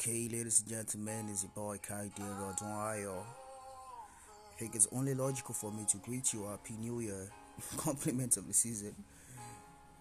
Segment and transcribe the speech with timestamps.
[0.00, 3.20] Okay, ladies and gentlemen, it's your boy Kaidi Rodwayo.
[3.20, 7.28] I think it's only logical for me to greet you Happy New Year,
[7.76, 8.94] compliments of the season.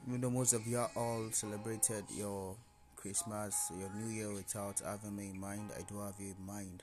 [0.08, 2.56] Even though most of you are all celebrated your
[2.96, 6.82] Christmas, your New Year without having me in mind, I do have you in mind.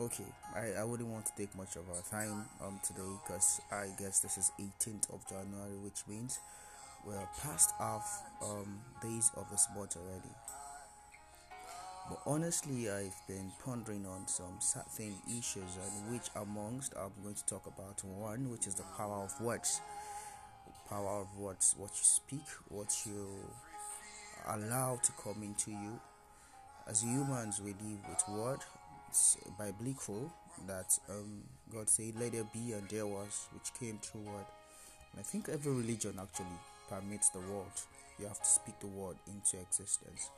[0.00, 3.88] Okay, I, I wouldn't want to take much of our time um today because I
[3.98, 6.38] guess this is 18th of January, which means
[7.04, 10.32] we're past half um days of this month already.
[12.08, 17.46] But honestly, I've been pondering on some certain issues, and which amongst I'm going to
[17.46, 19.80] talk about one, which is the power of words.
[20.88, 23.26] Power of words, what you speak, what you
[24.46, 25.98] allow to come into you.
[26.86, 28.60] As humans, we live with word.
[29.08, 30.30] It's biblical
[30.66, 31.42] that um,
[31.72, 34.46] God said, "Let there be," and there was, which came through word.
[35.12, 36.58] And I think every religion actually
[36.90, 37.72] permits the word.
[38.18, 40.30] You have to speak the word into existence.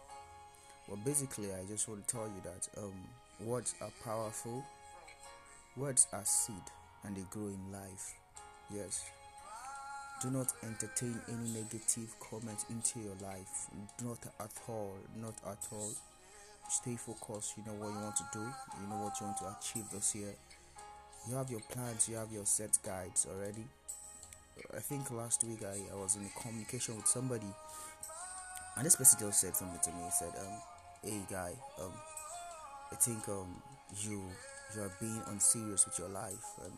[0.88, 2.94] Well, basically, I just want to tell you that um,
[3.40, 4.64] words are powerful.
[5.76, 6.54] Words are seed,
[7.04, 8.14] and they grow in life.
[8.72, 9.04] Yes.
[10.22, 13.66] Do not entertain any negative comments into your life.
[14.02, 14.94] Not at all.
[15.20, 15.90] Not at all.
[16.70, 17.54] Stay focused.
[17.56, 18.40] You know what you want to do.
[18.40, 20.34] You know what you want to achieve this year.
[21.28, 22.08] You have your plans.
[22.08, 23.64] You have your set guides already.
[24.74, 27.46] I think last week I, I was in communication with somebody,
[28.76, 30.04] and this person just said something to me.
[30.04, 30.58] He said, um,
[31.06, 31.92] hey guy um
[32.90, 33.62] i think um
[34.02, 34.20] you
[34.74, 36.72] you are being unserious with your life and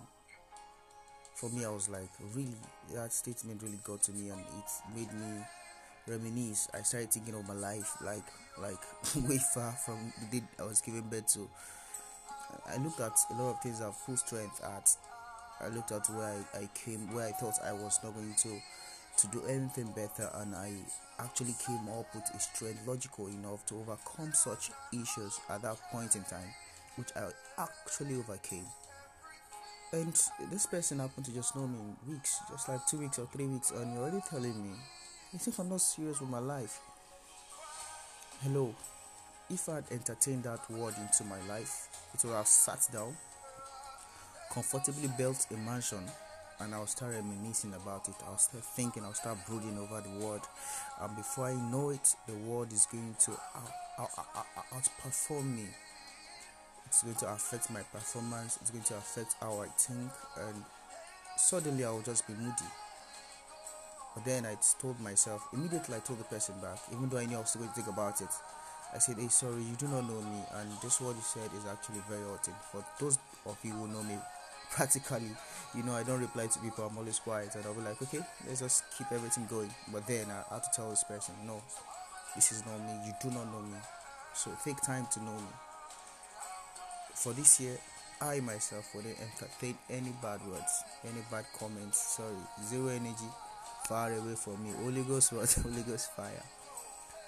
[1.34, 2.55] for me i was like really
[2.95, 5.43] that statement really got to me and it made me
[6.06, 6.69] reminisce.
[6.75, 8.25] I started thinking of my life like
[8.61, 8.83] like
[9.29, 11.49] way far from the day i was giving birth to.
[12.67, 14.95] I looked at a lot of things i've put strength at.
[15.61, 18.61] I looked at where I, I came where i thought i was not going to
[19.19, 20.73] to do anything better and i
[21.19, 26.17] actually came up with a strength logical enough to overcome such issues at that point
[26.17, 26.49] in time,
[26.97, 28.65] which I actually overcame.
[29.93, 30.12] And
[30.51, 33.47] this person happened to just know me in weeks, just like two weeks or three
[33.47, 34.77] weeks, and you're already telling me,
[35.33, 36.81] you think I'm not serious with my life?
[38.43, 38.75] Hello,
[39.51, 43.17] if I'd entertained that word into my life, it would have sat down,
[44.53, 46.05] comfortably built a mansion,
[46.61, 48.15] and I'll start reminiscing about it.
[48.27, 50.43] I'll start thinking, I'll start brooding over the word,
[51.01, 55.67] and before I know it, the word is going to out, out, out, outperform me.
[56.87, 60.11] It's going to affect my performance, it's going to affect how I think,
[60.41, 60.65] and
[61.37, 62.71] suddenly I will just be moody.
[64.15, 67.37] But then I told myself, immediately I told the person back, even though I knew
[67.37, 68.31] I was going to think about it.
[68.93, 71.67] I said, Hey, sorry, you do not know me, and this word you said is
[71.71, 72.55] actually very hurting.
[72.73, 74.17] For those of you who know me
[74.71, 75.31] practically,
[75.75, 78.21] you know, I don't reply to people, I'm always quiet, and I'll be like, okay,
[78.47, 79.71] let's just keep everything going.
[79.93, 81.62] But then I have to tell this person, no,
[82.34, 83.78] this is not me, you do not know me.
[84.34, 85.53] So take time to know me.
[87.15, 87.77] For this year,
[88.21, 92.17] I myself wouldn't entertain any bad words, any bad comments.
[92.17, 92.34] Sorry,
[92.65, 93.31] zero energy,
[93.89, 94.71] far away from me.
[94.83, 96.43] Holy Ghost word, Holy Ghost fire.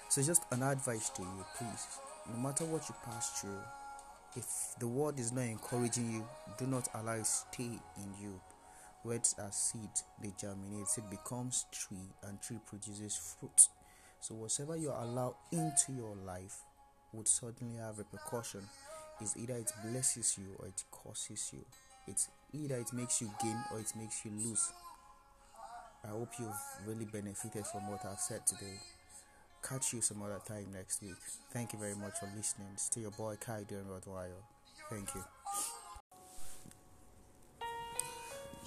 [0.09, 1.87] So just an advice to you, please.
[2.33, 3.59] No matter what you pass through,
[4.35, 6.27] if the word is not encouraging you,
[6.57, 7.63] do not allow it stay
[7.97, 8.39] in you.
[9.03, 9.89] Words are seed,
[10.21, 13.67] they germinate, it becomes tree, and tree produces fruit.
[14.19, 16.61] So whatever you allow into your life
[17.11, 18.61] would certainly have repercussion.
[19.19, 21.65] It's either it blesses you or it curses you.
[22.07, 24.71] It's either it makes you gain or it makes you lose.
[26.03, 28.79] I hope you've really benefited from what I've said today.
[29.67, 31.15] Catch you some other time next week.
[31.53, 32.67] Thank you very much for listening.
[32.77, 34.41] Stay your boy Kai doing Rodwire.
[34.89, 35.23] Thank you.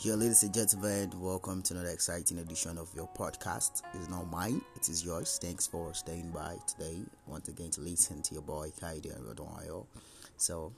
[0.01, 3.83] Yeah, ladies and gentlemen, welcome to another exciting edition of your podcast.
[3.95, 5.39] It's not mine, it is yours.
[5.43, 6.99] Thanks for staying by today.
[7.27, 9.87] Once again, to listen to your boy Kaidi and Rodwayo.
[10.37, 10.73] So,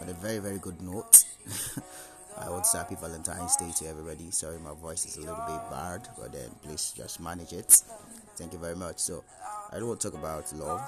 [0.00, 1.24] on a very, very good note,
[2.38, 4.30] I want to happy Valentine's Day to everybody.
[4.30, 7.82] Sorry, my voice is a little bit bad, but then please just manage it.
[8.38, 8.98] Thank you very much.
[8.98, 9.24] So,
[9.72, 10.80] I don't want to talk about love.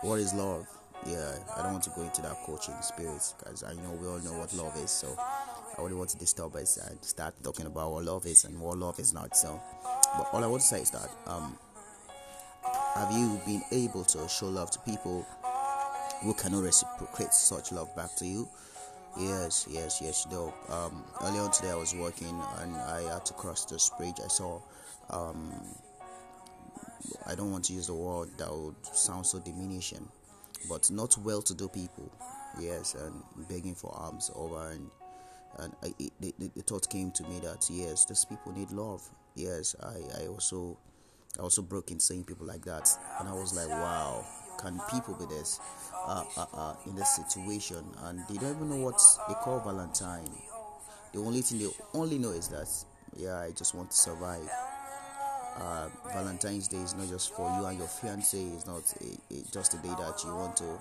[0.00, 0.66] What is love?
[1.06, 4.18] Yeah, I don't want to go into that coaching spirit because I know we all
[4.20, 4.90] know what love is.
[4.90, 8.58] So, I really want to disturb us and start talking about what love is and
[8.58, 9.36] what love is not.
[9.36, 9.60] So,
[10.16, 11.58] but all I want to say is that um,
[12.94, 15.26] have you been able to show love to people
[16.22, 18.48] who cannot reciprocate such love back to you?
[19.18, 20.26] Yes, yes, yes.
[20.30, 24.16] Though um, earlier today I was working and I had to cross this bridge.
[24.24, 24.60] I saw.
[25.10, 25.52] Um,
[27.26, 30.06] I don't want to use the word that would sound so diminishing,
[30.68, 32.10] but not well-to-do people.
[32.58, 34.90] Yes, and begging for alms over and
[35.58, 39.02] and I, it, the, the thought came to me that yes, these people need love.
[39.34, 40.78] Yes, I, I also
[41.38, 42.88] I also broke in seeing people like that,
[43.18, 44.24] and I was like, wow,
[44.60, 45.60] can people be this
[45.94, 47.84] uh, uh, uh, in this situation?
[48.04, 50.30] And they don't even know what they call Valentine.
[51.12, 52.68] The only thing they only know is that,
[53.16, 54.48] yeah, I just want to survive.
[55.56, 58.38] Uh, Valentine's Day is not just for you and your fiance.
[58.38, 60.78] It's not a, a, just a day that you want to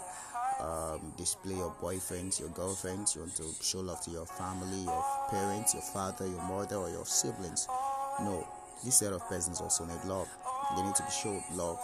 [0.60, 3.16] um, display your boyfriends, your girlfriends.
[3.16, 6.89] You want to show love to your family, your parents, your father, your mother, or
[6.89, 7.68] your siblings.
[8.21, 8.48] No,
[8.83, 10.27] this set of persons also need love.
[10.75, 11.80] They need to be shown love.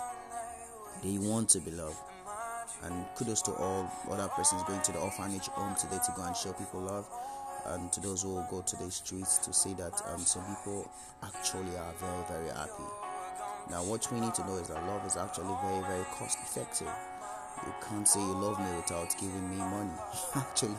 [1.04, 1.98] They want to be loved.
[2.84, 6.36] And kudos to all other persons going to the orphanage home today to go and
[6.36, 7.08] show people love.
[7.68, 10.90] And to those who go to the streets to see that um, some people
[11.24, 12.84] actually are very, very happy.
[13.70, 16.92] Now, what we need to know is that love is actually very, very cost effective.
[17.66, 19.90] You can't say you love me without giving me money.
[20.36, 20.76] actually,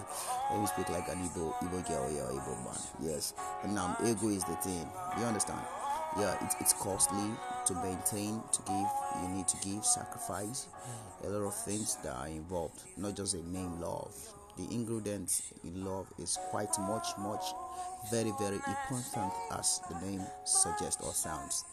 [0.50, 2.79] let me speak like an Igbo, Igbo girl, yeah, Igbo man.
[3.00, 3.35] Yes.
[3.65, 4.87] And now, ego is the thing.
[5.19, 5.61] You understand?
[6.19, 7.31] Yeah, it, it's costly
[7.67, 8.89] to maintain, to give.
[9.23, 10.69] You need to give, sacrifice.
[11.25, 14.15] A lot of things that are involved, not just a name love.
[14.56, 17.44] The ingredient in love is quite much, much,
[18.11, 21.64] very, very important as the name suggests or sounds.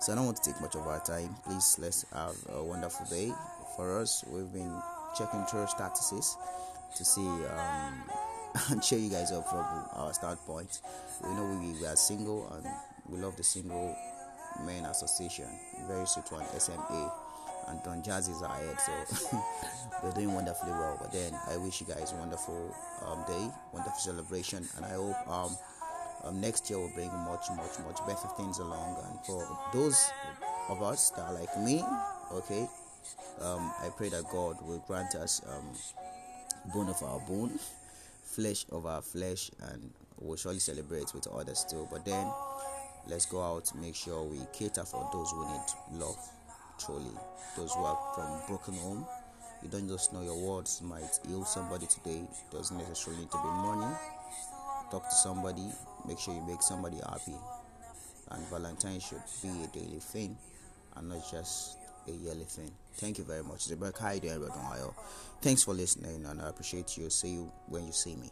[0.00, 1.34] So I don't want to take much of our time.
[1.46, 3.32] Please let's have a wonderful day.
[3.76, 4.74] For us, we've been
[5.16, 6.36] checking through statuses
[6.96, 8.02] to see um,
[8.70, 9.64] and show you guys up from
[9.94, 10.80] our start point.
[11.22, 12.66] We know we, we are single and
[13.08, 13.96] we love the single
[14.64, 15.48] men association.
[15.88, 17.23] Very sweet one, SMA.
[17.68, 19.38] And Don Jazzy is ahead, so
[20.02, 20.98] we're doing wonderfully well.
[21.00, 22.74] But then I wish you guys a wonderful
[23.06, 25.56] um, day, wonderful celebration, and I hope um,
[26.24, 28.96] um, next year will bring much, much, much better things along.
[29.08, 30.10] And for those
[30.68, 31.82] of us that are like me,
[32.32, 32.66] okay,
[33.40, 35.72] um, I pray that God will grant us um,
[36.72, 37.58] bone of our bone,
[38.22, 39.90] flesh of our flesh, and
[40.20, 41.86] we'll surely celebrate with others too.
[41.90, 42.26] But then
[43.06, 46.18] let's go out, make sure we cater for those who need love,
[46.78, 47.10] truly,
[47.56, 49.06] those who are from broken home.
[49.62, 53.38] You don't just know your words might heal somebody today, it doesn't necessarily need to
[53.38, 53.94] be money.
[54.90, 55.66] Talk to somebody,
[56.06, 57.36] make sure you make somebody happy.
[58.30, 60.36] And Valentine should be a daily thing
[60.96, 61.78] and not just
[62.08, 62.70] a yearly thing.
[62.94, 63.66] Thank you very much.
[65.40, 67.10] Thanks for listening, and I appreciate you.
[67.10, 68.30] See you when you see me.